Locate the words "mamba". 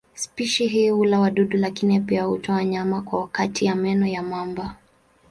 4.23-4.75